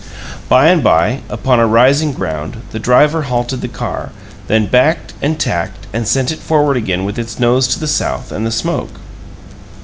[0.49, 4.09] By and by, upon a rising ground, the driver halted the car,
[4.47, 8.31] then backed and tacked, and sent it forward again with its nose to the south
[8.31, 8.95] and the smoke.